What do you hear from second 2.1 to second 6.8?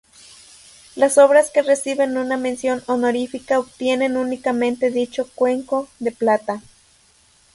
una mención honorífica obtienen únicamente dicho cuenco de plata.